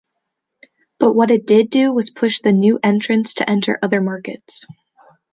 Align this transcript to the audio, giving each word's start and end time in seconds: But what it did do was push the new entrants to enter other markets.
But 0.97 1.13
what 1.13 1.29
it 1.29 1.45
did 1.45 1.69
do 1.69 1.93
was 1.93 2.09
push 2.09 2.41
the 2.41 2.51
new 2.51 2.79
entrants 2.81 3.35
to 3.35 3.47
enter 3.47 3.77
other 3.83 4.01
markets. 4.01 4.65